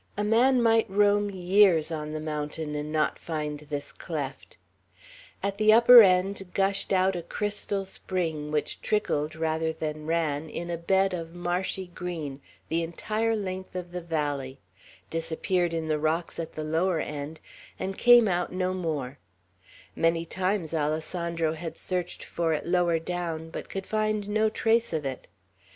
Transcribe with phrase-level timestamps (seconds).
[0.17, 4.57] A man might roam years on the mountain and not find this cleft.
[5.43, 10.71] At the upper end gushed out a crystal spring, which trickled rather than ran, in
[10.71, 14.59] a bed of marshy green, the entire length of the valley,
[15.11, 17.39] disappeared in the rocks at the lower end,
[17.77, 19.19] and came out no more;
[19.95, 25.05] many times Alessandro had searched for it lower down, but could find no trace of
[25.05, 25.27] it.